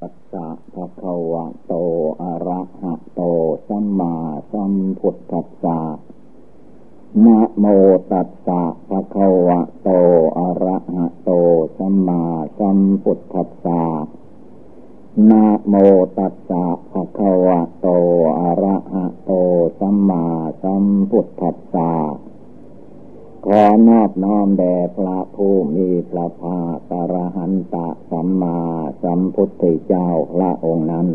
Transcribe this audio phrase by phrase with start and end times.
[0.00, 1.74] ปัสสะภะคะวะโต
[2.22, 3.22] อะระหะโต
[3.68, 4.14] สัมมา
[4.52, 5.80] สัมพุทธัสสะ
[7.24, 7.64] นะโม
[8.12, 9.90] ตัสสะภะคะวะโต
[10.38, 11.30] อะระหะโต
[11.78, 12.22] สัมมา
[12.58, 13.82] สัมพุทธัสสะ
[15.30, 15.74] นะโม
[16.18, 17.88] ตัสสะภะคะวะโต
[18.40, 19.30] อะระหะโต
[19.78, 20.24] สัมมา
[20.62, 21.90] สัมพุทธัสสะ
[23.50, 28.58] ขอนอบน้อมแด่พระผู้มีพระภาคอรหันตะสัมมา
[29.02, 31.06] สัมพุทธเจ้าพระองค์นั้น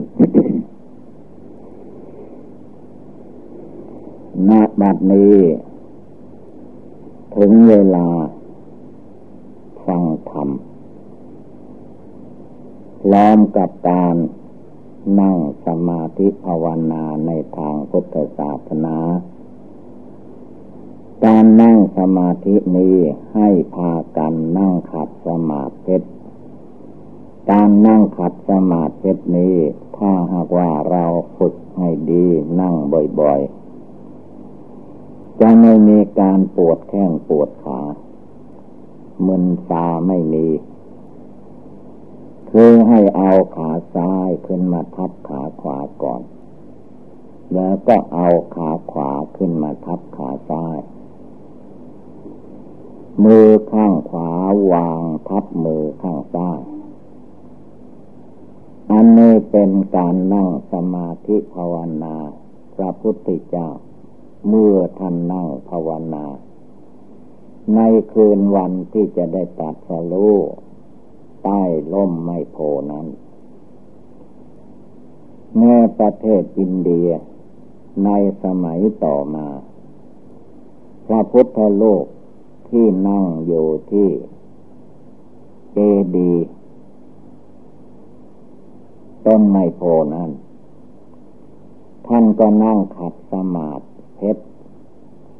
[4.49, 5.35] ณบัดนี้
[7.35, 8.07] ถึงเวลา
[9.85, 10.49] ฟังธรรม
[13.11, 14.15] ล้อมกับการ
[15.19, 18.97] นั่งสมาธิภาวนาในทางพุทธศาสนา
[21.25, 22.97] การนั่งสมาธินี้
[23.35, 25.97] ให้พากันนั่งขัดสมาธิ
[27.51, 29.55] การนั่งขัดสมาธินี้
[29.97, 31.05] ถ้าหากว่าเรา
[31.37, 32.25] ฝึกให้ดี
[32.61, 32.75] นั่ง
[33.19, 37.81] บ่อยๆ จะไม่มีการปวดแข้งปวดขา
[39.27, 40.47] มึนตาไม่มี
[42.49, 46.21] คือให้เอาขาซ้ายขึ้นมาทับขาขวาก่อน
[47.53, 50.79] แล้วก็เอาขาขวาขึ้นมาทับขาซ้าย
[53.23, 54.29] มือข้างขวา
[54.73, 56.61] วางทับมือข้างซ้าย
[58.91, 62.15] อันนี้เป็นการนั่งสมาธิภาวนา
[62.75, 63.67] พระพุทธเจ้า
[64.47, 66.25] เมื่อท่านนั่งภาวนา
[67.75, 67.79] ใน
[68.11, 70.35] คืนวันที่จะได้ตัดสรู้
[71.43, 71.61] ใต้
[71.93, 72.57] ล่มไม่โพ
[72.91, 73.07] นั้น
[75.57, 77.09] แม่ประเทศอินเดีย
[78.05, 78.09] ใน
[78.43, 79.47] สมัยต่อมา
[81.07, 82.05] พระพุทธโลก
[82.71, 84.09] ที่นั่งอยู่ที่
[85.73, 85.77] เจ
[86.15, 86.33] ดี
[89.25, 89.81] ต้นไมโพ
[90.15, 90.29] นั้น
[92.07, 93.85] ท่านก็นั่งขัดสมาธิ
[94.15, 94.43] เพชร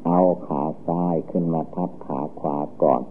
[0.06, 3.02] เอาขาซ้ายขึ้นมาทับขาขวาก่อน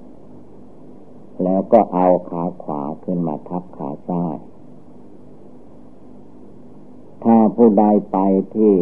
[1.43, 4.37] แล้วก็เอาขาขวาขึ้นมาทับขาซ้าย
[7.23, 8.17] ถ้าผู้ใดไป
[8.55, 8.75] ที่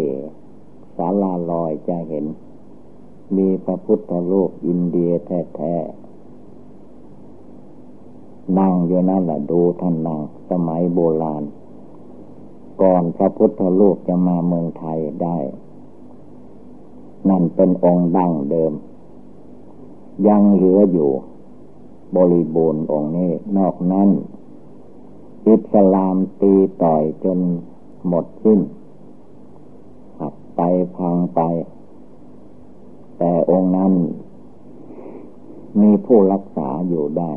[0.95, 2.25] ศาลาลอยจะเห็น
[3.37, 10.19] มีพระพุทธรูปอินเดียแท้ๆ นั่งอยู่นั่นแหละดูท่านนั่ง
[10.49, 11.43] สมัยโบราณ
[12.81, 15.37] ก่อนพระพุทธรูปจะมาเมืองไทยได้
[17.29, 18.73] นั่นเป็นองค์ดั้งเดิม
[20.27, 21.11] ยังเหลืออยู่
[22.15, 24.09] บริบูรณ์องค์นี้ นอกนั้น
[25.47, 26.53] อิสลามตี
[26.83, 27.39] ต่อยจน
[28.07, 28.61] หมดสิ้น
[30.19, 30.61] หักไป
[30.95, 31.41] พังไป
[33.19, 33.93] แต่องค์นั้น
[35.81, 37.31] มีผู้รักษาอยู่ได้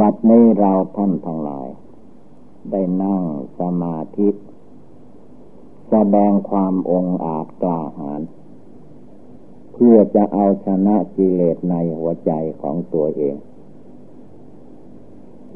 [0.00, 1.68] บัดนี้เราท่านทั้งหลาย
[2.70, 3.22] ได้นั่ง
[3.58, 4.28] สมาธิ
[5.90, 8.20] แสดงความองอาจกล้าหาญ
[9.72, 13.36] เพื่อจะเอาชนะกิเลสในหัวใจของตัวเอง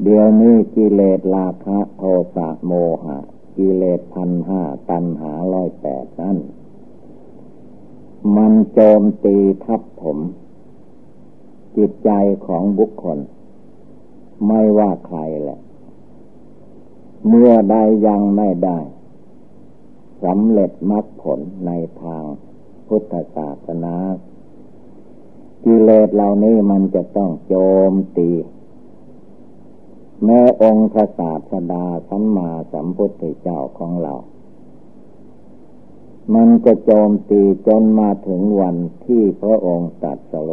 [0.03, 2.03] เดี๋ยวนี้กิเลสราคะโท
[2.35, 3.17] สะโมหะ
[3.57, 6.37] กิเลสพันห้าตัณหาร้อยแปดนั้น
[8.35, 10.17] มันโจมตีทับถม
[11.77, 12.09] จิตใจ
[12.45, 13.19] ของบุคคล
[14.47, 15.59] ไม่ว่าใครแหละ
[17.27, 17.75] เมื่อใด
[18.07, 18.79] ยังไม่ได้
[20.23, 21.71] สำเร็จมรรคผลใน
[22.01, 22.23] ทาง
[22.87, 23.95] พุทธศาสนา
[25.65, 27.55] กิเลสเหล่านี้มันจะต้องโจ
[27.91, 28.29] มตี
[30.23, 34.13] แม้องค์พระศาสดาสัมมาสัมพุทธเจ้าของเรา
[36.33, 38.75] มันก็โจมตีจนมาถึงวัน
[39.05, 40.51] ที่พระองค์ตัดสโล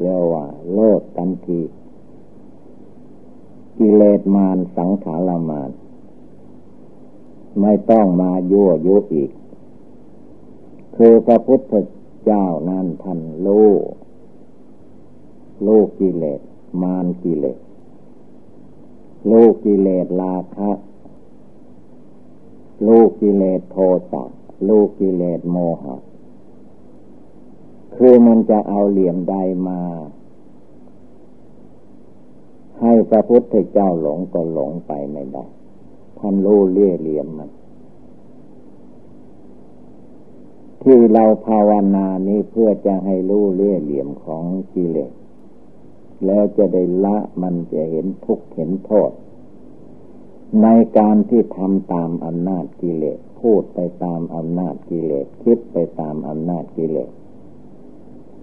[0.00, 1.60] เรียกว่า โลดตันที
[3.78, 5.70] กิเลสมารสังขารมาร
[7.60, 9.30] ไม่ต้องมายั่วยุอีก
[10.96, 11.72] คือพระพุทธ
[12.24, 13.84] เจ้านั้นท่านโลูก
[15.66, 16.40] ลูกกิเลส
[16.82, 17.58] มารกิเลส
[19.28, 20.70] โลกกิเลสราคะ
[22.84, 23.76] โลกกิเลสโท
[24.12, 24.24] สะ
[24.68, 25.96] ลูกกิเลสโมหะ
[27.96, 29.34] คือมันจะเอาเหลี่ยมใด
[29.68, 29.80] มา
[32.80, 35.44] ให้พระพุทธเจ้าหลงก็หลงไปไม่ได้
[36.18, 37.50] ท่านรู้เลี่ยเหลี่ยมมัน
[40.82, 44.44] ที่เราภาวนานี้เพื่อจะให้รู้เลี่ยเหลี่ยมของ
[44.74, 45.12] กิเลส
[46.26, 49.10] แล้วจะได้ละมันจะเห็นทุกข์เห็นโทษ
[50.62, 50.66] ใน
[50.98, 57.10] การที่ทำตามอำนาจกิเลส พูดไปตามอำนาจกิเลสคิดไปตามอำนาจกิเลส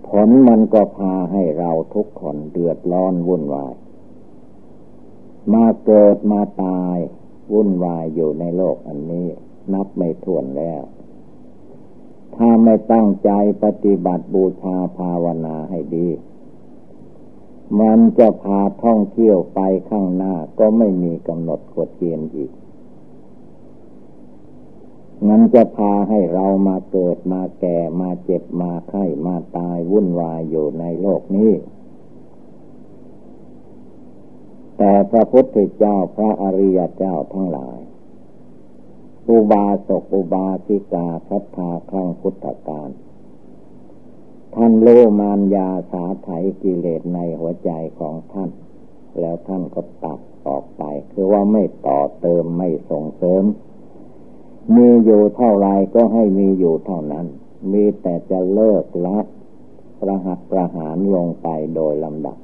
[0.07, 3.74] ผลมันก็พาให้เราทุกคนเดือดร้อนวุ่นวาย
[5.54, 6.98] มาเกิดมาตาย
[7.54, 9.28] วุ่นวายอยู่ในโลกอันนี้
[9.74, 10.81] นับไม่ถ้วนแล้ว
[12.36, 13.30] ถ้าไม่ตั้งใจ
[13.63, 16.10] ปฏิบัติบูชาภาวนาให้ดี
[17.80, 19.60] มันจะพาท่องเที่ยวไป
[19.90, 22.51] ข้างหน้าก็ไม่มีกำหนดกฎเกณฑ์อีก
[25.27, 31.51] นั้นจะพาให้เรามาเกิดมาแก่มาเจ็บมาไข้มาตายวุ่นวายอยู่ในโลกนี้
[34.77, 37.80] แต่พระพุทธเจ้าพระอริยเจ้าทั้งหลาย
[39.30, 42.89] อุบาสกอุบาสิกาศรัทธาครั้งพุทธกาล
[44.56, 44.88] ท่านโล
[45.19, 46.30] มานยาสาไถ
[46.62, 48.50] กิเลสในหัวใจของท่าน
[49.19, 53.44] แล้วท่านก็ตัดออกไป คือว่าไม่ต่อเติมไม่ส่งเสริม
[55.04, 57.25] อยู่เท่าไรก็ให้มีอยู่เท่านั้น
[57.72, 59.18] มีแต่จะเลิกละ
[60.00, 62.38] ประหัตประหารลงไปโดยลำดับ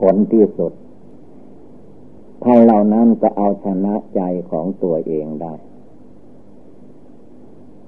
[0.00, 0.72] ผลที่สุด
[2.42, 4.20] ท่านเหล่านั้นจะเอาชนะใจ
[4.50, 5.54] ของตัวเองได้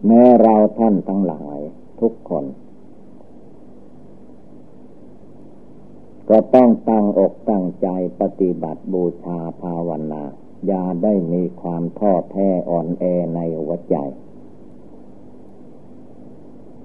[0.06, 1.58] แม้เราท่านทั้งหลาย
[2.00, 2.44] ทุกคน
[6.28, 7.88] ก็ต้องตั้งอกตั้งใจ
[8.20, 10.22] ปฏิบัติบูชาภาวนา
[10.66, 13.96] อย่าได้มีความท้อแท้อ่อนแอในหัวใจ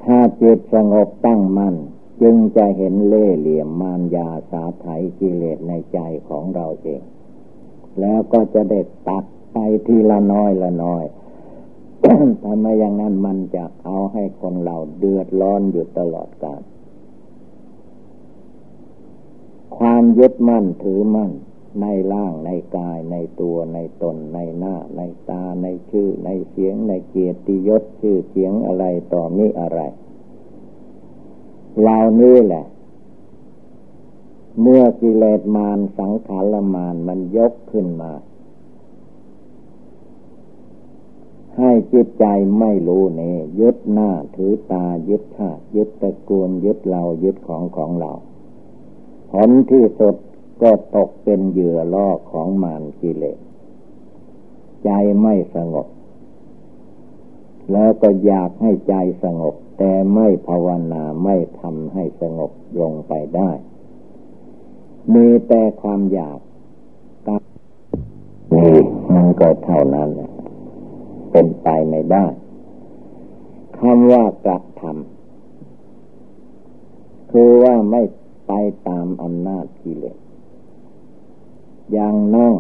[0.04, 1.75] ถ้าจิตสงบตั้งมัน่น
[2.22, 4.86] จึงจะเห็นเล่เหลี่ยมมารยาสาไถ
[5.20, 6.00] กิเลสในใจ
[6.30, 7.04] ของเราเอง
[8.00, 9.24] แล้วก็จะได้ตัด
[9.54, 11.06] ไปทีละน้อยละน้อย
[12.44, 16.62] ทำไมอย่างนั้นมันจะเอาให้คนเราเดือดร้อนอยู่ตลอดกาล
[19.78, 21.31] ความยึดมั่นถือมั่น
[21.81, 29.80] ในร่างในกายในตัวในตนในหน้า ในตาในชื่อ ในเสียง ในเกียรติยศชื่อเสียงอะไรต่อมีอะไร
[31.80, 32.66] เหล่านี้แหละ
[34.62, 38.12] เมื่อกิเลสมารสังขารมารมันยกขึ้นมา
[41.58, 42.25] ให้จิตใจ
[42.60, 43.22] ไม่รู้เน
[43.60, 48.12] ยึดหน้าถือตายึดชาติยึดตระกูลยึดเรายึดของของเรา
[49.31, 50.16] ผลที่สุด
[50.63, 53.39] ก็ตกเป็นเหยื่อล่อของมารกิเลส
[54.83, 54.89] ใจ
[55.21, 55.88] ไม่สงบ
[57.71, 62.51] แล้วก็อยากให้ใจสงบ แต่ไม่ภาวนาไม่ทำให้สงบ
[62.81, 63.51] ลงไปได้
[65.13, 66.39] มีแต่ความอยาก
[68.56, 68.75] นี่
[69.13, 70.10] มันก็เท่านั้น
[71.31, 72.25] เป็นไปไม่ได้
[73.80, 74.92] คำว่ากระทำ
[77.31, 78.01] คือว่าไม่
[78.48, 78.51] ไป
[78.88, 80.18] ตามอำนาจกิเลส
[81.92, 82.54] อย่างนั่ง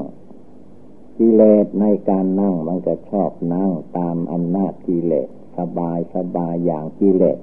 [1.17, 7.37] กิเลสในการนั่งมันก็ชอบนั่งตามอำนาจกิเลสสบายสบายอย่างกิเลส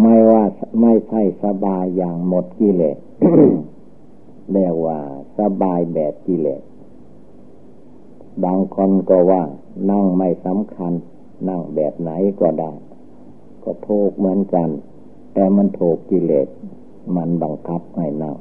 [0.00, 0.44] ไม่ว่า
[0.80, 2.96] ไม่ใช่สบายอย่างหมดกิเลส
[4.52, 4.98] เรียกว่า
[5.38, 6.62] สบายแบบกิเลส
[8.44, 9.42] บางคนก็ว่า
[9.90, 10.92] นั่งไม่สำคัญ
[11.48, 12.72] นั่งแบบไหนก็ได้
[13.62, 14.68] ก็ถูกเหมือนกัน
[15.32, 16.48] แต่มันถูกกิเลส
[17.16, 18.36] มันบังคับให้นั่ง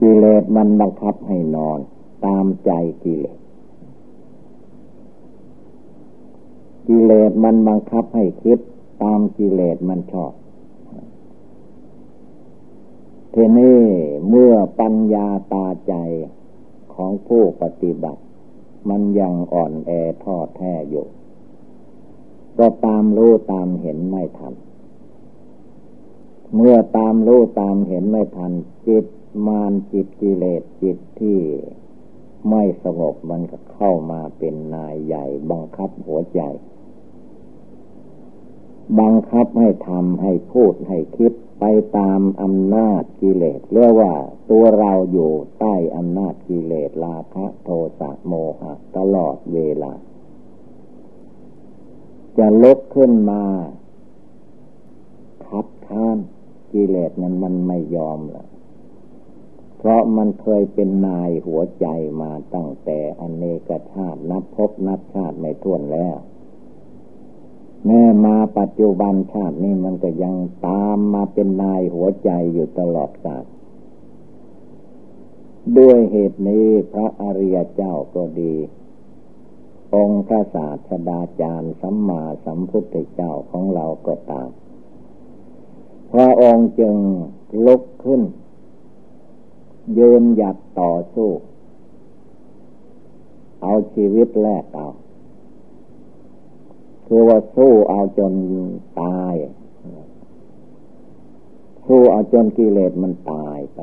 [0.00, 1.78] กิเลสมันบังคับให้นอน
[2.26, 2.70] ตามใจ
[3.04, 3.38] กิเลส
[6.88, 8.58] กิเลสมันบังคับให้คิด
[9.02, 10.32] ตามกิเลสมันชอบ
[13.34, 13.80] ทีนี้
[14.28, 15.94] เมื่อปัญญาตาใจ
[16.94, 18.22] ของผู้ปฏิบัติ
[18.88, 19.90] มันยังอ่อนแอ
[20.22, 21.06] ท้อแท้อยู่
[22.58, 24.54] ก็ตามรู้ตามเห็นไม่ทัน
[26.56, 28.52] เมื่อตามรู้ตามเห็นไม่ทัน
[28.86, 29.04] จิต
[29.46, 31.38] มานจิตกิเลสจิตที่
[32.50, 36.40] ไม่สงบมันก็เข้ามาเป็นนายใหญ่บังคับหัวใจ
[39.00, 41.64] บังคับให้ทำให้พูดให้คิดไป
[41.98, 44.14] ตามอำนาจกิเลสเรียกว่า
[44.50, 49.92] ตัวเราอยู่ใต้อำนาจกิเลสราคะโทสะโมหะตลอดเวลา
[52.38, 53.42] จะลุกขึ้นมา
[55.46, 56.16] คัดค้าน
[56.72, 58.46] กิเลสนั้นมันไม่ยอมละ
[59.82, 61.86] เพราะมันเคยเป็นนายหัวใจ
[62.22, 66.16] มาตั้งแต่อเนกชาตินับพบนับชาติไม่ท้วนแล้ว
[67.86, 73.44] แม่มาปัจจุบันชาตินี้มันก็ยังตามมาเป็นนายหัวใจอยู่ตลอดกาล
[75.78, 78.54] ด้วยเหตุนี้พระอริยเจ้าก็ดี
[79.94, 84.50] องค์พระศาสดาจารย์สัมมาสัมพุทธเจ้าของเราก็ตาม
[86.12, 86.96] พระองค์จึง
[87.66, 88.22] ลุกขึ้น
[89.98, 91.30] ยืนหยัดต่อสู้
[93.62, 94.88] เอาชีวิตแลกเอา
[97.06, 98.32] คือว่าสู้เอาจน
[99.00, 99.34] ตาย
[101.86, 103.78] สู้เอาจนกิเลสมันตายไป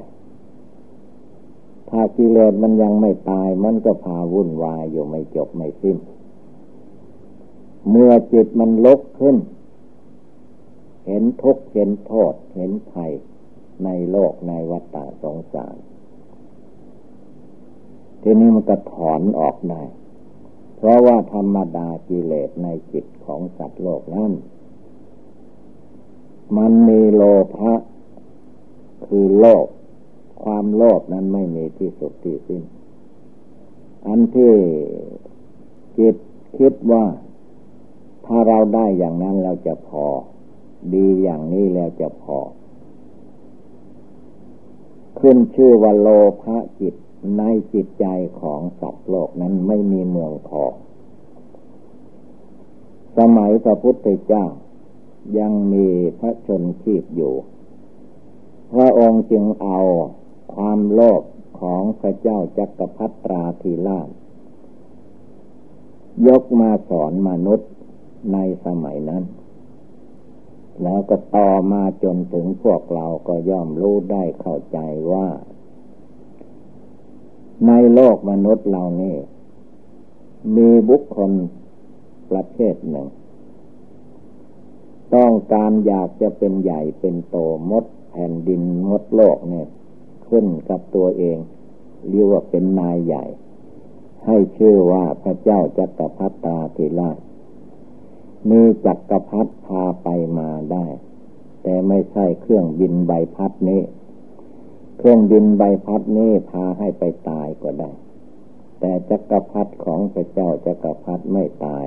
[1.89, 5.97] ถ้ากิเลสมันยังไม่ตาย มันก็พาวุ่นวายอยู่ไม่จบไม่สิ้น
[7.89, 9.37] เมื่อจิตมันลกขึ้น
[11.05, 13.11] เห็นทุกข์เห็นโทษ เห็นภัย
[13.85, 15.75] ในโลกในวัฏฏะสงสาร
[18.21, 19.81] ทีนี้มันก็ถอนออกได้
[20.75, 24.31] เพราะว่าธรรมดากิเลสในจิตของสัตว์โลกนั้น
[26.57, 27.23] มันมีโล
[27.55, 27.73] ภะ
[29.05, 29.67] คือโลภ
[30.43, 32.63] ความโลภนั้นไม่มีที่สุดที่สิ้น
[34.07, 34.53] อันที่
[35.97, 36.15] จิต
[36.57, 37.05] คิดว่า
[38.25, 40.05] ถ้าเราได้อย่างนั้นเราจะพอ
[40.93, 42.37] ดีอย่างนี้แล้วจะพอ
[45.19, 46.07] ขึ้นชื่อว่าโล
[46.41, 46.95] ภะจิต
[47.37, 47.43] ใน
[47.73, 48.05] จิตใจ
[48.41, 50.63] ของสัตว์โลกนั้นไม่มีเมืองพอ
[53.17, 54.45] สมัยพระพุทธเจ้า
[55.39, 55.87] ยังมี
[56.19, 57.33] พระชนชีพอยู่
[58.73, 59.79] พระองค์จึงเอา
[60.53, 61.23] ความโลภ
[61.61, 64.09] ของพระเจ้าจักรพรรตราธีราช
[66.27, 67.69] ยกมาสอนมนุษย์
[68.33, 69.23] ในสมัยนั้น
[70.83, 74.77] แล้วก็ต่อมาจนถึงพวกเราก็ย่อมรู้ได้เข้าใจ
[75.11, 75.27] ว่า
[77.67, 79.17] ในโลกมนุษย์เรานี่
[80.55, 81.31] มีบุคคล
[82.31, 83.07] ประเภทหนึ่ง
[85.15, 87.37] ต้องการอยากจะเป็นใหญ่เป็นโต
[87.69, 89.67] มดแผ่นดินมดโลกเนี่ย
[90.27, 91.37] ขึ้นกับตัวเอง
[92.09, 93.25] เรียกว่าเป็นนายใหญ่
[94.25, 97.17] ให้ชื่อว่าพระเจ้าจักรพรรตาธิราช
[98.49, 100.85] มีจักรพรรดิพาไปมาได้
[101.63, 103.81] แต่ไม่ใช่เครื่องบินใบพัดนี้
[104.97, 107.91] เครื่องบินใบพัดนี้พาให้ไปตายก็ได้
[108.79, 111.85] แต่จักรพรรดิของพระเจ้าจักรพรรดิไม่ตาย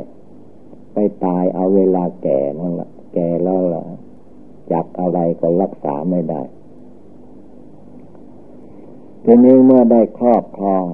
[0.93, 3.85] ไปตายเอาเวลาแก่นั่นแหละแก่แล้วล่ะ
[4.73, 6.43] จับอะไรก็รักษาไม่ได้
[9.25, 10.85] ทีนี้เมื่อได้ครอบครอง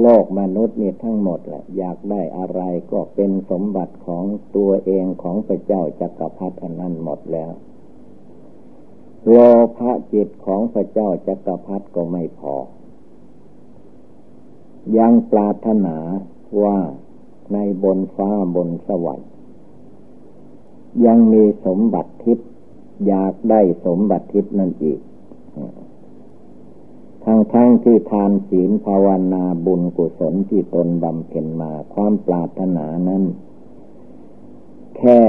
[0.00, 2.60] โลกมนุษย์นี่ทั้งหมดแหละ อยากได้อะไร
[2.92, 4.24] ก็เป็นสมบัติของ
[4.56, 7.52] ตัวเองของพระเจ้าจักรพรรดินั้นหมดแล้ว
[9.28, 9.36] โล
[9.76, 12.54] ภะจิตของพระเจ้าจักรพรรดิก็ไม่พอ
[14.98, 15.96] ยังปรารถนา
[16.62, 16.78] ว่า
[17.52, 19.30] ในบนฟ้าบนสวรรค์
[21.06, 22.48] ยังมีสมบัติทิพย์
[23.06, 25.00] อยากได้สมบัติทิพย์นั่นอีก
[27.24, 33.22] ทั้งทั้งที่ทานศีลภาวนาบุญกุศลที่ตนบำเพ็ญมาความปรารถนานั้น
[34.96, 35.20] แค่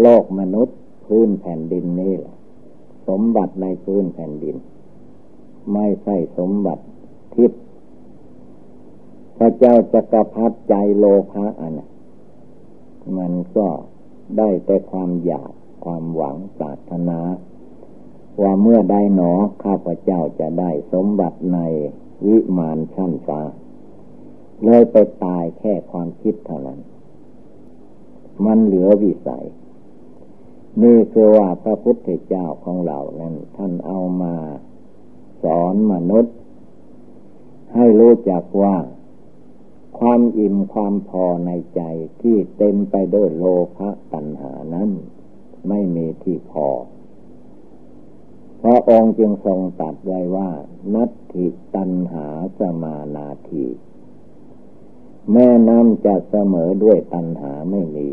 [0.00, 2.36] โลกมนุษย์พื้นแผ่นดินนี่แหละ
[3.08, 4.56] สมบัติในพื้นแผ่นดิน
[5.72, 6.84] ไม่ใช่สมบัติ
[7.34, 7.62] ทิพย์
[9.36, 11.80] พระเจ้าจักรพรรดิใจโลภะอัน
[13.18, 13.68] มันก็
[14.38, 15.52] ได้แต่ความอยาก
[15.84, 17.18] ความหวังปรารถนา
[18.40, 19.32] ว่าเมื่อใดหนอ
[19.64, 21.58] ข้าพเจ้าจะได้สมบัติใน
[22.26, 23.40] วิมานชั้นฟ้า
[24.64, 26.80] เลยไปตายแค่ความคิดเท่านั้น
[28.44, 29.46] มันเหลือวิสัย
[30.82, 34.34] นี่คือว่าพระพุทธเจ้าของเรานั้น ท่านเอามา
[35.42, 36.34] สอนมนุษย์
[37.74, 38.76] ให้รู้จักว่า
[39.98, 41.82] ความอิ่มความพอในใจ
[42.22, 43.44] ที่เต็มไปด้วยโล
[43.76, 44.90] ภะตัณหานั้น
[45.68, 46.68] ไม่มีที่พอ
[48.62, 50.50] พระองค์จึงทรงตัดไว้ว่า
[50.94, 52.26] นัตถิตันหา
[52.58, 53.66] สมานาที
[55.32, 58.08] แม่น้ำจะเสมอด้วยตันหาไม่มี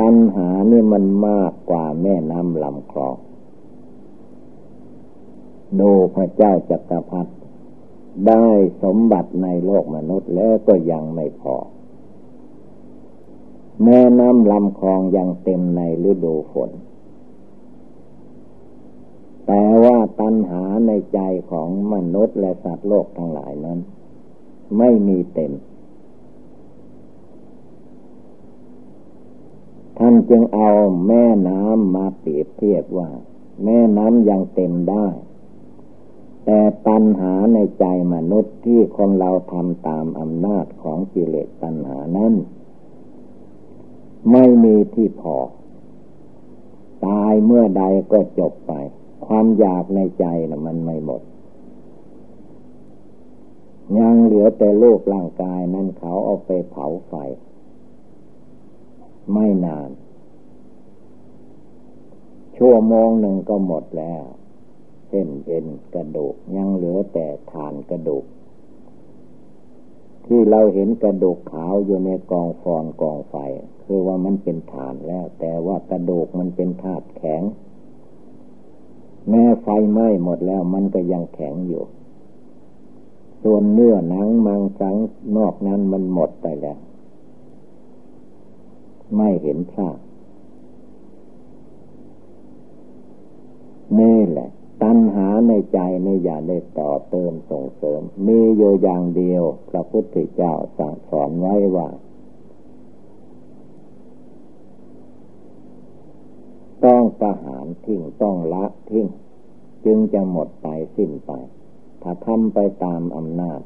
[0.00, 3.16] ตันหานี่มันมากกว่าแม่น้ำลำคลอง
[5.80, 7.32] ดูพระเจ้าจักรพรรดิ
[8.28, 8.46] ได้
[8.82, 11.56] สมบัติในโลกมนุษย์แล้วก็ยังไม่พอ
[13.84, 16.70] แม่น้ำลำคลองยังเต็มในฤดูฝน
[19.46, 23.78] แต่ว่า ตัณหาในใจของมนุษย์และสัตว์โลกทั้งหลายนั้น
[24.78, 25.52] ไม่มีเต็ม
[29.98, 30.70] ท่านจึงเอา
[31.06, 33.10] แม่น้ำมาเปรียบเทียบว่า
[33.64, 35.06] แม่น้ำยังเต็มได้
[36.44, 42.34] แต่ตัณหาในใจมนุษย์ที่คนเราทำตามอำนาจของกิเลสตัณหานั้น
[44.32, 45.36] ไม่มีที่พอ
[47.06, 48.72] ตายเมื่อใดก็จบไป
[49.26, 51.22] ความอยากในใจนะมันไม่หมด
[53.98, 57.14] ยังเหลือแต่รูปร่างกายนั้นเขาเอาไปเผาไฟ
[59.32, 59.90] ไม่นาน
[62.56, 64.24] ชั่วโมงหนึ่งก็หมดแล้ว
[65.08, 68.24] เส้นเอ็นกระดูกยังเหลือแต่ฐานกระดูก
[70.26, 73.34] ที่เราเห็นกระดูกขาวอยู่ในกองฟอนกองไฟ
[73.84, 77.42] คือว่ามันเป็นฐานแล้ว แต่ว่ากระดูกมันเป็นธาตุแข็ง
[79.28, 81.84] แม้ไฟไหม้หมดแล้วมันก็ยังแข็งอยู่
[83.42, 84.96] ส่วนเนื้อหนังมังสัง
[85.36, 86.78] นอกนั้นมันหมดไปแล้ว
[89.16, 90.02] ไม่เห็นชาติ
[93.98, 94.48] นี่แหละ
[94.82, 101.88] ตัณหาในใจในอย่าได้ต่อเติมส่งเสริม มีอยู่อย่างเดียว พระพุทธเจ้าสั่งสอนไว้ว่า
[106.84, 109.06] ต้องประหารทิ้งต้องละทิ้ง
[109.84, 111.32] จึงจะหมดไปสิ้นไป
[112.02, 113.60] ถ้าทำไปตามอำนาจ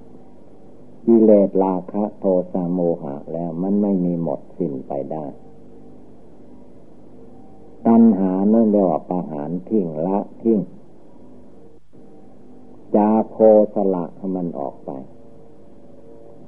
[1.07, 5.27] กิเลสราคะโทสะโมหะแล้วมันไม่มีหมดสิ้นไปได้
[7.87, 10.61] ตัณหานั่นเรียกว่าประหารทิ้งละทิ้ง
[12.95, 13.39] จาโค
[13.75, 14.91] สละให้มันออกไป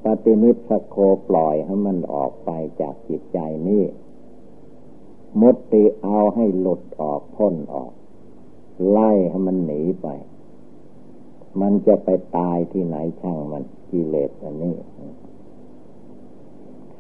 [0.05, 0.97] ปฏินิพสโค
[1.29, 2.51] ปล่อยให้มันออกไป
[2.81, 3.85] จากจิตใจนี่
[5.41, 7.93] มุติเอาให้หลุดออกพ้นออก
[8.91, 10.09] ไล่ให้มันหนีไป
[11.61, 14.75] มันจะไปตายที่ไหนช่างมันกิเลสอันนี้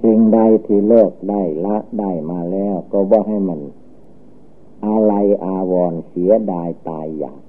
[0.03, 3.61] สิ่งใดที่เลิกได้ละได้มาแล้ว ก็ว่าให้มัน
[4.87, 5.13] อะไร
[5.45, 7.43] อาวรเสียดายตายอยาก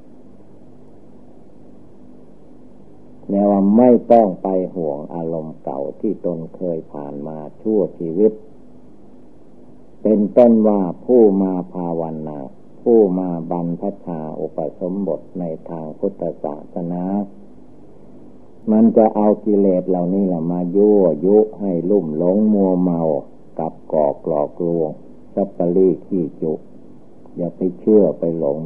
[3.30, 8.32] แล้วว่าไม่ต้องไปห่วงอารมณ์เก่าที่ตนเคยผ่านมาชั่วชีวิต
[10.04, 12.40] เป็นต้นว่าผู้มาภาวนา
[12.82, 17.04] ผู้มาบรรพชาอุปสมบทในทางพุทธศาสนา
[18.72, 23.02] มันจะเอากิเลสเหล่านี้แหละมายั่วยุให้ลุ่มหลงมัวเมา
[23.60, 24.90] กับก่อกลอกลวง
[25.36, 26.54] สัปปะรีขี้จุ
[27.38, 28.58] อย่าไปเชื่อไปหลง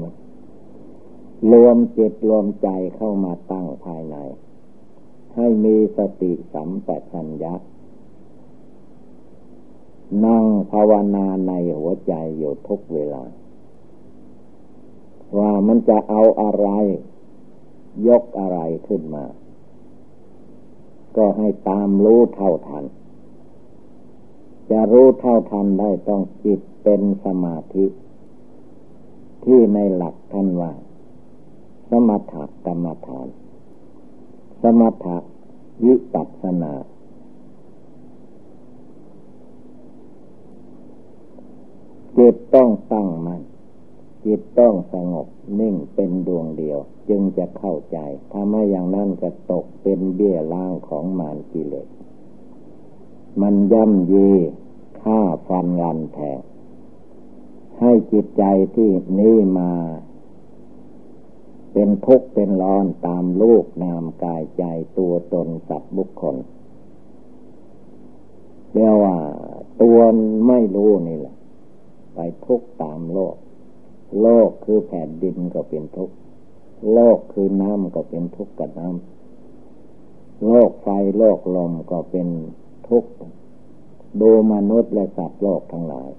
[1.51, 4.15] รวมจิตรวมใจเข้ามาตั้งภายใน
[5.35, 7.53] ให้มีสติสัมปชัญญะ
[10.25, 13.23] นั่งภาวนาในหัวใจอยู่ทุกเวลา
[15.37, 16.67] ว่ามันจะเอาอะไร
[18.07, 19.25] ยกอะไรขึ้นมา
[21.15, 22.85] ก็ให้ตามรู้เท่าทัน
[24.71, 27.85] จะรู้เท่าทันได้ต้องจิตเป็นสมาธิ
[29.45, 30.71] ที่ในหลักท่านว่า
[31.89, 32.33] สมถ
[32.65, 33.27] กรรมฐาน
[34.61, 35.17] สมถะ
[35.85, 36.73] วิปัสนา
[42.17, 43.41] จิตต้องตั้งมัน่น
[44.25, 45.27] จิตต้องสงบ
[45.59, 47.97] นิ่งเป็นดวงเดียว จึงจะเข้าใจ
[48.31, 51.87] ถ้าไม่อย่างนั้นก็ตกเป็นเบี้ยล่างของมารกิเลส
[53.41, 54.29] มันย่ำยี
[55.01, 56.39] ฆ่าฟันงันแทง
[57.79, 58.43] ให้จิตใจ
[58.75, 59.71] ที่นี้มา
[61.73, 64.63] เป็นทุกข์เป็นร้อนตามลูกนามกายใจ
[64.97, 66.35] ตัวตนสัตว์บุคคล
[68.73, 69.15] เรียกว่า
[69.81, 69.99] ตัว
[70.47, 71.34] ไม่รู้นี่แหละ
[72.15, 73.35] ไปทุกตามโลก
[74.21, 76.15] โลกคือแผ่นดินก็เป็นทุกข์
[76.93, 82.27] โลกคือน้ำก็เป็นทุกข์กับน้ำโลกไฟโลกลมก็เป็น
[82.87, 83.11] ทุกข์
[84.21, 86.09] ดูมนุษย์และสัตว์โลกทั้งหลาย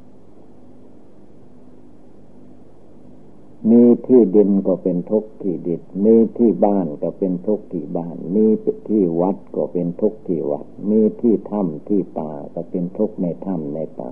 [3.71, 8.47] มีที่ดินก็เป็นทุกที่ดิน มีที่บ้านก็เป็นทุกที่บ้าน มี
[8.89, 14.11] ที่วัดก็เป็นทุกที่วัด มีที่ถ้ำที่ป่าก็เป็นทุกในถ้ำในป่า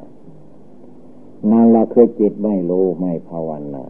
[1.50, 3.84] นั่นละคือจิตไม่รู้ไม่ภาวนา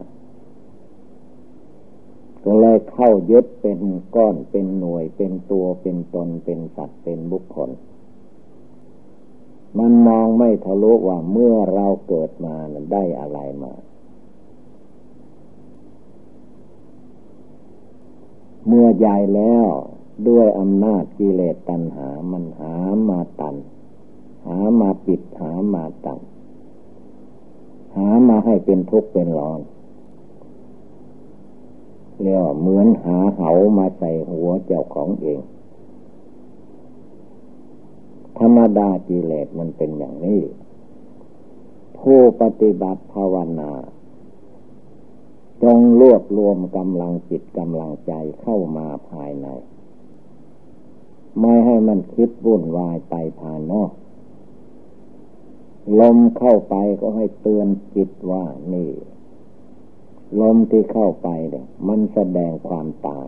[2.43, 3.79] ก็เลยเข้ายึดเป็น
[4.15, 7.69] ก้อนเป็นหน่วยเป็นตัวเป็นตนเป็นสัตว์เป็นบุคคล
[9.79, 12.55] มันมองไม่ทะลุว่าเมื่อเราเกิดมา
[12.91, 13.73] ได้อะไรมา
[18.67, 19.67] เมื่อใหญ่แล้ว
[20.27, 22.73] ด้วยอำนาจกิเลสตัณหามันหา
[23.09, 23.55] มาตัน
[24.45, 26.19] หามาปิดหามาตัน
[27.95, 29.61] หามาให้เป็นทุกข์เป็นร้อน
[32.21, 35.39] เรียกว่าเหมือนหาเหามาใส่หัวเจ้าของเอง
[38.37, 40.41] ธรรมดากิเลสมันเป็นอย่างนี้
[41.99, 43.71] ผู้ปฏิบัติภาวนา
[45.63, 49.47] จงรวบรวมกำลังจิตกำลังใจเข้ามาภายใน
[51.39, 53.91] ไม่ให้มันคิดวุ่นวายไปภายนอก
[55.99, 58.43] ลมเข้าไปก็ให้เตือนจิตว่า
[58.73, 58.91] นี่
[60.41, 63.27] ลมที่เข้าไปเนี่ยมันแสดงความตาย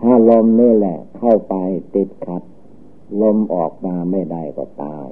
[0.00, 1.54] ถ้าลมนี่แหละ เข้าไป
[1.94, 2.42] ติดขัด
[3.22, 5.06] ลมออกมาไม่ได้ก็ตาย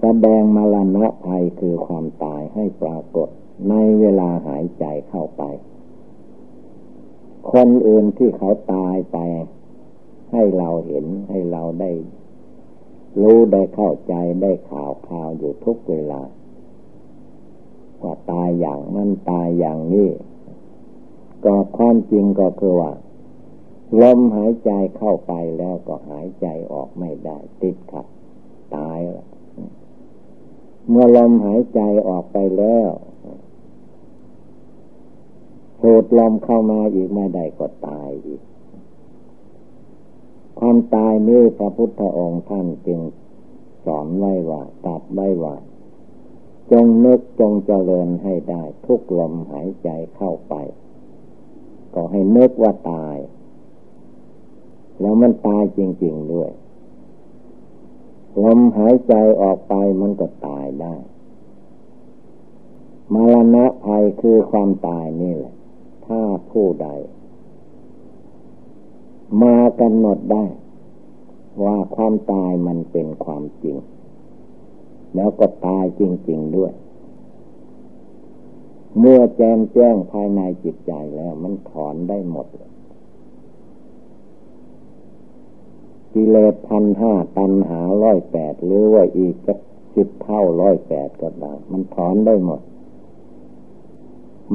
[0.00, 3.28] แสดงมรณะภัยคือความตายให้ปรากฏ
[3.70, 5.42] ในเวลาหายใจเข้าไป
[7.52, 9.18] คนอื่นที่เขาตายไป
[10.32, 11.90] ให้เราเห็นให้เราได้
[13.20, 16.22] รู้ได้เข้าใจได้ข่าวข่าวอยู่ทุกเวลา
[18.02, 20.08] ว่าตายอย่างนั้นตายอย่างนี้
[21.44, 22.92] ก็ความจริงก็คือว่า
[24.02, 28.06] ลมหายใจเข้าไปแล้วก็หายใจออกไม่ได้ ติดขัด
[28.76, 29.26] ตายแล้ว
[30.88, 32.90] เมื่อลมหายใจออกไปแล้ว
[35.80, 38.40] สูดลมเข้ามาอีกไม่ได้ก็ตายอีก
[40.62, 43.00] ความตายนี้พระพุทธองค์ท่านจึง
[43.84, 45.56] สอนไว้ว่าตัดไว้ว่า
[46.72, 50.54] จงนึกจงเจริญให้ได้ ทุกลมหายใจเข้าไป
[51.94, 53.16] ก็ให้นึกว่าตาย
[55.00, 56.50] แล้วมันตายจริง ๆด้วย
[58.44, 60.94] ลมหายใจออกไปมันก็ตายได้
[63.14, 65.54] มรณะภัยคือความตายนี่แหละ
[66.06, 66.20] ถ้า
[66.50, 66.88] ผู้ใด
[69.42, 70.44] มากำหนดได้
[71.64, 73.76] ว่าความตายมันเป็นความจริง
[75.14, 76.72] แล้วก็ตายจริง ๆด้วย
[78.98, 82.46] เมื่อแจมแจ้งภายในจิตใจแล้วมันถอนได้หมด
[86.14, 89.34] กิเลสพันห้าตันหาร้อยแปดหรือว่าอีก
[89.94, 92.60] สิบเท่าร้อยแปดก็ได้มันถอนได้หมด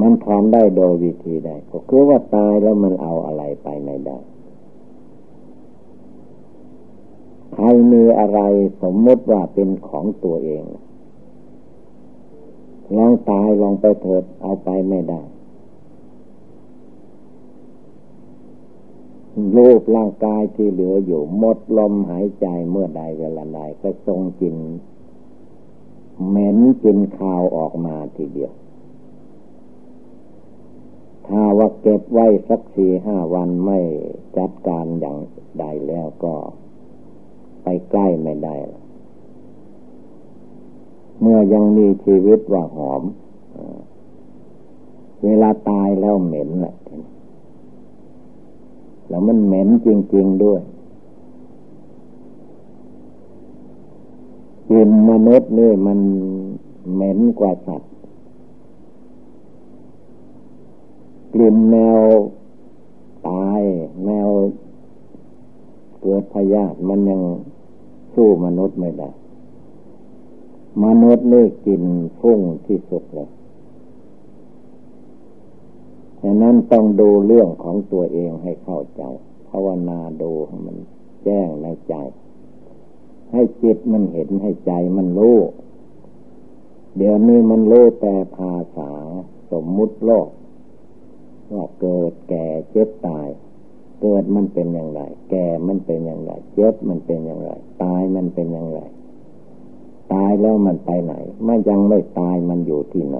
[0.00, 4.18] มันถอนได้โดยวิธีใดก็คือว่าตายแล้วมันเอาอะไรไปไม่ได้
[7.58, 8.40] ใครมีอะไร
[8.82, 10.64] สมมติว่าเป็นของตัวเอง
[12.96, 15.22] ลองตายลองไปเถิดเอาไปไม่ได้
[19.56, 24.56] รูปร่างกายที่เหลืออยู่หมดลมหายใจเมื่อใดเวลาใดก็ทรงกิน
[26.28, 28.52] เหม็นกินข้าวออกมาทีเดียว
[31.26, 33.80] ถ้าว่าเก็บไว้สักสี่ห้าวันไม่
[34.36, 35.18] จัดการอย่าง
[35.58, 36.34] ใดแล้วก็
[37.68, 38.54] ไปใกล้ไม่ได้
[41.20, 43.02] เมื่อยังมีชีวิตว่าหอม
[45.24, 46.76] เวลาตายแล้วเหม็นแหละ
[49.08, 50.60] แล้วมันเหม็นจริง ๆด้วย
[54.68, 55.98] กลิ่นมนุษย์นี่มัน
[56.94, 57.92] เหม็นกว่าสัตว์
[61.32, 62.00] กลิ่นแมว
[63.28, 63.62] ตาย
[64.04, 64.28] แมว
[66.00, 67.20] เกิดพยาธิมันยัง
[68.16, 69.10] สู้มนุษย์ไม่ได้
[70.84, 71.82] มนุษย์นี่กิน
[72.20, 73.30] ฟุ้งที่สุดเลย
[76.22, 79.02] ฉะนั้นต้องดูเรื่องของตัวเองให้เข้าใจ
[79.48, 80.76] ภาวนาดูให้มัน
[81.24, 81.94] แจ้งในใจ
[83.32, 85.38] ให้จิตมันเห็นให้ใจมันรู้
[86.96, 88.90] เดี๋ยวนี้มันรู้แต่ภาษา
[89.52, 90.28] สมมุติโลก
[91.52, 93.28] ว่าเกิดแก่เจ็บตาย
[94.00, 97.50] เกิดมันเป็นอย่างไร แก่มันเป็นอย่างไร เจ็บมันเป็นอย่างไร
[97.82, 98.80] ตายมันเป็นอย่างไร
[100.12, 103.18] ตายแล้วมันไปไหนไม่ยังไม่ตายมันอยู่ที่ไหน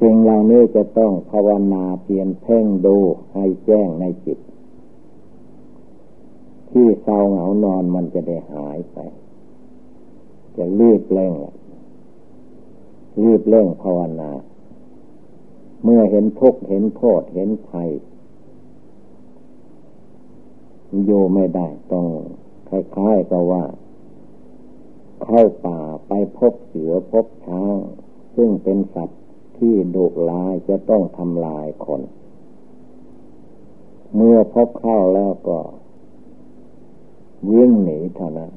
[0.00, 2.96] สิ่งเหล่านี้จะต้องภาวนาเพียนเพ่งดู
[3.34, 4.38] ให้แจ้งในจิต
[6.70, 8.98] ที่เศร้าเหงานอนมันจะได้หายไป
[10.56, 11.34] จะรีบเร่ง
[13.22, 14.30] รีบเร่งภาวนา
[15.82, 17.90] เมื่อเห็นทุกข์เห็นโทษเห็นภัย
[21.04, 22.06] อยู่ไม่ได้ต้อง
[22.68, 23.64] คล้ายๆกับว่า
[25.22, 27.76] เข้าป่าไปพบเสือพบช้าง
[28.36, 29.22] ซึ่งเป็นสัตว์
[29.58, 32.02] ที่ดุร้ายจะต้องทำลายคน
[34.14, 35.58] เมื่อพบเข้าแล้วก็
[37.50, 38.52] วิ่งหนีเท่านั้น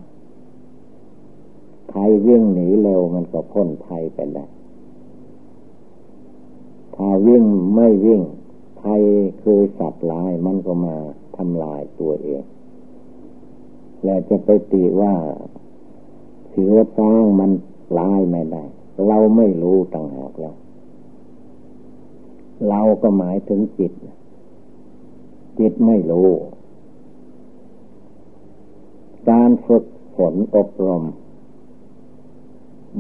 [1.89, 4.49] ใครวิ่งหนีเร็วมันก็พ้นภัยไปแล้ว
[6.95, 7.43] ถ้าวิ่ง
[7.75, 8.21] ไม่วิ่ง
[8.81, 9.01] ภัย
[9.41, 10.95] คือสัตว์ร้ายมันก็มา
[11.37, 12.43] ทำลายตัวเอง
[14.03, 15.13] แล้วจะไปตีว่า
[16.49, 17.51] เสือสร้างมัน
[17.97, 18.63] ร้ายไม่ได้
[19.07, 20.55] เราไม่รู้ต่างหากแล้ว
[22.69, 23.91] เราก็หมายถึงจิต
[25.59, 26.29] จิตไม่รู้
[29.29, 31.03] การฝึกฝนอบรม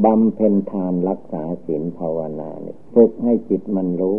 [0.03, 4.17] บำเพ็ญทานรักษาศีลภาวนาเนี่ยฝึกให้จิตมันรู้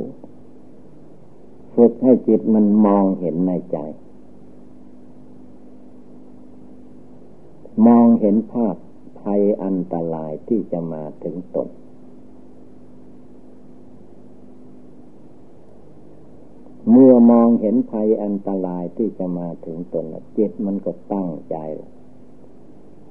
[1.75, 3.79] ฝึกให้จิตมันมองเห็นในใจ
[7.87, 8.77] มองเห็นภาพ
[9.21, 11.69] ภัยอันตรายที่จะมาถึงตน
[16.91, 20.07] เมื่อมองเห็นภัยอันตรายที่จะมาถึงตน
[20.37, 21.57] จิตมันก็ตั้งใจ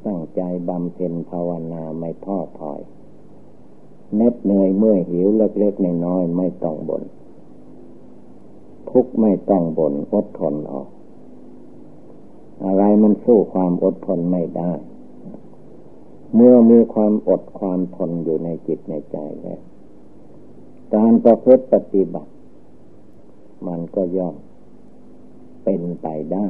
[0.06, 2.82] ตั้งใจบำเพ็ญภาวนาไม่ท้อถอย
[4.16, 7.04] เน็ดเหนื่อยเมื่อหิวเล็กๆน้อยๆไม่ต้องบน่น
[8.90, 10.88] ทุกไม่ต้องบน่นอดทนออก
[12.66, 14.72] อะไรมันสู้ความอดทนไม่ได้
[16.36, 19.62] เมื่อมีความอดความทนอยู่ในจิตในใจแล้ว
[20.96, 22.32] การประพฤติปฏิบัติ
[23.68, 24.36] มันก็ย่อม
[25.64, 26.46] เป็นไปได้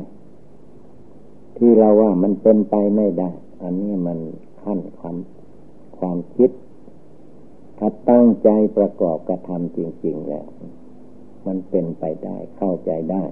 [1.57, 4.19] ที่เราว่ามันเป็นไปไม่ได้ อันนี้มัน
[4.61, 5.17] ขั้นความ
[5.97, 6.49] ความคิด
[7.77, 10.47] ถ้าตั้งใจประกอบกระทำจริง ๆ แล้ว
[11.45, 13.23] มันเป็นไปได้เข้าใจได้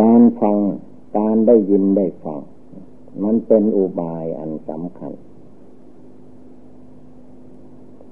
[0.00, 0.56] การ ฟัง
[1.16, 2.40] การได้ยินได้ฟัง
[3.22, 5.12] มันเป็นอุบายอันสำคัญ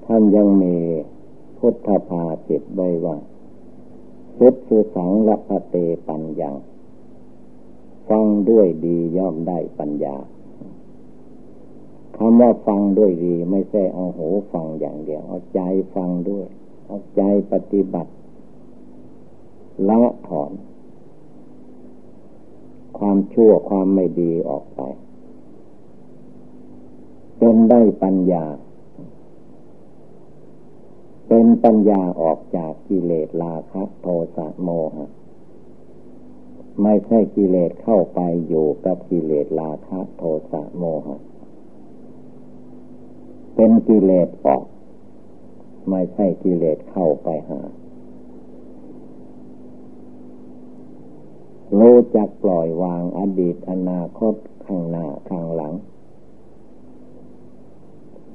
[0.05, 0.75] ท่านยังมี
[1.57, 3.17] พุทธภาสิตไว้ว่า
[4.37, 5.75] สุดสุสังรัพเต
[6.09, 6.51] ปัญญา
[8.09, 10.15] ฟังด้วยดีย่อมได้ปัญญา
[12.17, 15.61] คำว่าฟังด้วยดี ไม่ใช่เอาหูฟังอย่างเดียว เอาใจ
[15.95, 16.45] ฟังด้วย
[16.85, 18.11] เอาใจปฏิบัติ
[19.89, 20.51] ละถอน
[22.97, 24.81] ความชั่วความไม่ดีออกไป
[27.41, 28.45] จนได้ปัญญา
[31.27, 35.07] เป็นปัญญาออกจากกิเลสราคะโทสะโมหะ
[36.83, 41.17] ไม่ใช่กิเลสเข้าไปอยู่กับกิเลสราคะโทสะโมหะ
[43.55, 44.63] เป็นกิเลสออก
[45.89, 47.61] ไม่ใช่กิเลสเข้าไปหา
[51.79, 54.33] รู้จักปล่อยวางอดีตอนาคต
[54.65, 55.73] ข้างหน้าข้างหลัง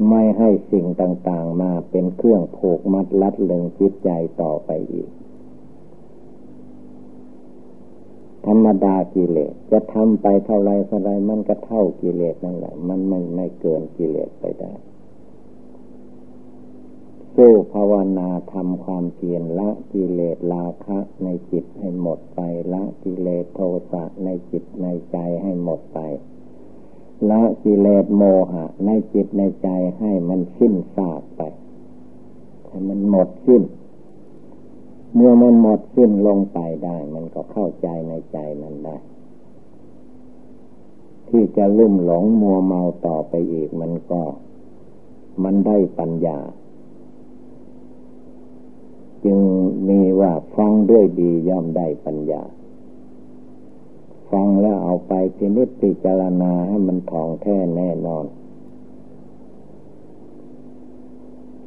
[0.08, 5.08] ไม่ให้สิ่งต่างๆมาเป็นเครื่องผูกมัดลัดเลึงจิตใจต่อไปอีก
[8.46, 14.72] ธรรมดากิเลสจะทำไปเท่าไรเท่าไรมันก็เท่ากิเลสนั่นแหละ มันไม่ไม่เกินกิเลสไปได้
[17.42, 22.40] สู้ภาวนาทำความเพียรละกิเลสราคะในจิตให้หมดไป
[22.72, 25.98] ละกิเลสโทสะในจิตในใจให้หมดไป
[27.30, 28.22] ละกิเลสโม
[28.52, 31.42] หะ ในจิตในใจให้มันสิ้นซากไป
[32.68, 33.62] ให้มันหมดสิ้น
[35.14, 38.96] เมื่อมันหมดสิ้นลงไปได้ มันก็เข้าใจในใจมันได้
[41.28, 44.22] ที่จะลุ่มหลงมัวเมาต่อไปอีกมันก็
[45.42, 46.38] มันได้ปัญญา
[49.24, 49.38] จึง
[49.88, 52.42] มีว่าฟังด้วยดีย่อมได้ปัญญา
[54.30, 58.24] ฟังแล้วเอาไปพินิจพิจารณาให้มันทองแท้แน่นอน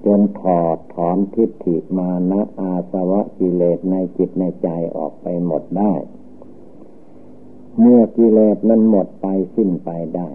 [0.06, 5.94] จนถอดถอนทิฏฐิมานะอาสวะกิเลสในจิตในใจออกไปหมดได้
[7.80, 10.30] เมื่อกิเลสนั้นหมดไปสิ้นไปได้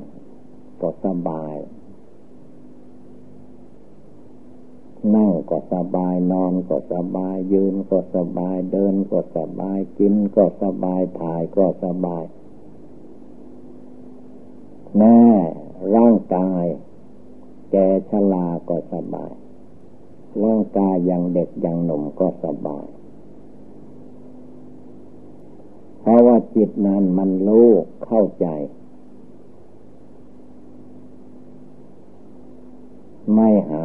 [0.81, 1.57] ก็สบาย
[5.15, 12.25] นั่งก็สบายนอนก็สบาย ยืนก็สบาย เดินก็สบาย กินก็สบาย ถ่ายก็สบาย
[14.99, 15.23] แน่
[15.95, 16.65] ร่างกาย
[17.71, 17.77] แก
[18.11, 19.33] ชราก็สบาย
[20.43, 22.87] ร่างกายยังเด็กยังหนุ่มก็สบาย
[26.01, 27.69] เพราะว่าจิตนั้นมันรู้
[28.05, 28.47] เข้าใจ
[33.35, 33.85] ไม่หา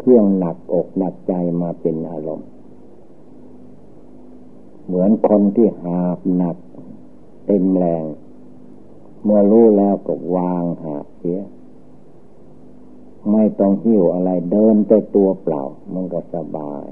[0.00, 1.32] เครื่องหนักอกหนักใจ
[1.62, 2.48] มาเป็นอารมณ์
[4.86, 6.56] เหมือนคนที่หาบหนัก
[7.46, 8.04] เต็มแรง
[9.22, 11.40] เมื่อรู้แล้วก็วางหาบเสีย
[13.30, 15.62] ไม่ต้องหิ้วอะไรเดินแต่ตัวเปล่า
[15.94, 16.88] มันก็สบาย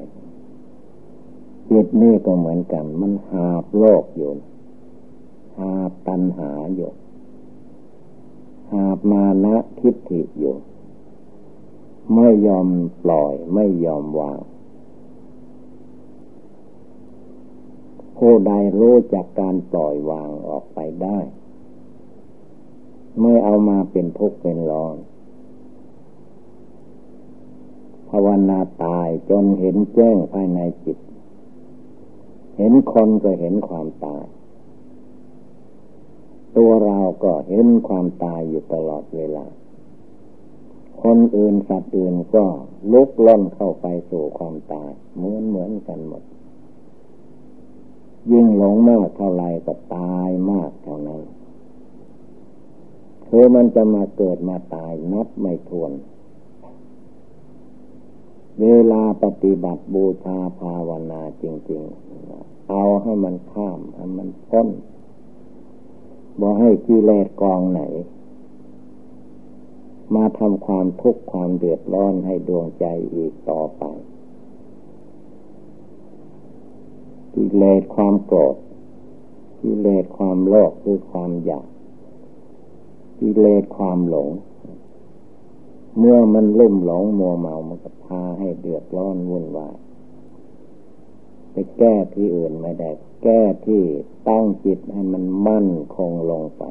[1.70, 4.30] จิตนี่ก็เหมือนกัน มันหาบโลกอยู่
[5.58, 6.90] หาบตัณหาอยู่
[8.72, 10.54] หาบมานะทิฏฐิอยู่
[12.14, 12.68] ไม่ยอม
[13.04, 14.40] ปล่อยไม่ยอมวาง
[18.16, 21.18] ผู้ใดรู้จากการปล่อยวางออกไปได้
[23.20, 24.96] ไม่เอามาเป็นทุกข์เป็นร้อน
[28.10, 30.98] ภาวนาตายจนเห็นแจ้งภายในจิต
[32.56, 34.24] เห็นคนก็เห็นความตาย
[36.56, 39.46] ตัวเราก็เห็นความตายอยู่ตลอดเวลา
[41.02, 42.44] คนอื่นสัตว์อื่นก็
[42.92, 46.22] ลุกล้นเข้าไปสู่ความตายเหมือนเหมือนกันหมด
[48.30, 51.20] ยิ่งหลงมากเท่าไรก็ตายมากเท่านั้น
[53.28, 55.92] คือมันจะมาเกิดมาตายนับไม่ถ้วน
[58.60, 61.82] เวลาปฏิบัติบูชาภาวนาจริง
[62.26, 64.68] ๆ เอาให้มันข้ามให้มันพ้น
[66.40, 67.82] บอกให้กิเลสกองไหน
[70.14, 73.82] มาทำความทุกข์ความเดือดร้อนให้ดวงใจอีกต่อไป
[77.34, 78.56] กิเลสความโกรธ
[79.62, 81.68] กิเลสความโลภคือความอยาก
[83.20, 84.28] กิเลสความหลง
[85.98, 89.76] เมื่อมันลุ่มหลงมัวเมามันก็พาให้เดือดร้อนวุ่นวาย
[91.52, 92.90] ไปแก้ที่อื่นไม่ได้
[93.22, 93.82] แก้ที่
[94.28, 96.62] ตั้งจิตให้มันมั่นคงลงไป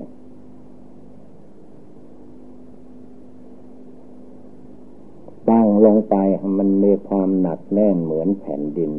[5.50, 6.16] ตั้ง ลงไป
[6.58, 8.92] มันมีความหนักแน่นเหมือนแผ่นดิน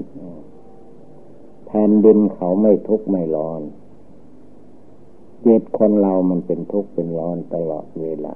[1.66, 3.62] แผ่นดินเขาไม่ทุกข์ไม่ร้อน
[5.46, 8.34] จิตคนเรามันเป็นทุกข์เป็นร้อนตลอดเวลา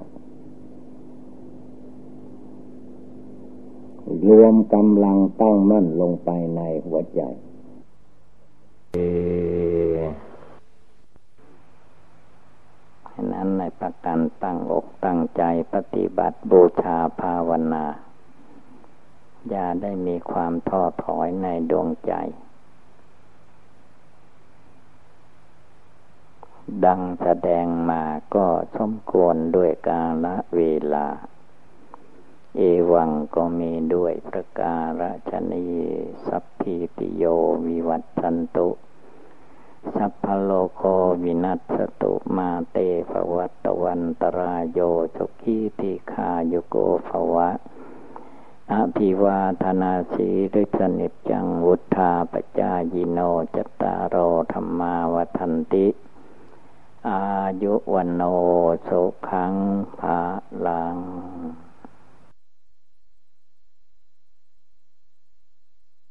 [4.29, 7.21] รวมกำลังตั้งมั่นลงไปในหัวใจ
[13.33, 17.85] นั้นในประกันตั้งอกตั้งใจปฏิบัติบูชาภาวนา
[19.49, 22.13] อย่าได้มีความท้อถอยในดวงใจ
[26.85, 28.03] ดังแสดงมา
[28.35, 30.25] ก็สมควรด้วยกาล
[30.55, 30.61] เว
[30.93, 31.07] ลา
[32.57, 35.65] เอวังก็มีด้วยประการฉนี
[36.27, 37.23] สัพพิติโย
[37.65, 38.69] วิวัตชันตุ
[39.95, 40.81] สัพพโลโค
[41.23, 42.77] วินัสตุมาเต
[43.09, 44.79] ภวัตวันตรายโย
[45.15, 46.75] สุขีติคาโยโก
[47.07, 47.49] ภวะ
[48.71, 53.19] อภิวาธนาสีริสนิจังวุธาปจายโน
[53.55, 54.15] จตารโอ
[54.53, 55.87] ธรรมาวทันติ
[57.09, 57.23] อา
[57.63, 58.21] ยุวันโน
[58.87, 59.53] สุขัง
[59.99, 60.19] ภา
[60.65, 60.97] ลัง